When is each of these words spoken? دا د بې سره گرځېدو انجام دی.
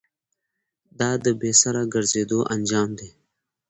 دا 0.99 1.11
د 1.23 1.27
بې 1.39 1.51
سره 1.61 1.81
گرځېدو 1.93 2.39
انجام 2.55 2.89
دی. 2.99 3.09